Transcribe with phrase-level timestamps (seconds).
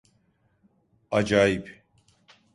[1.11, 1.67] Acayip.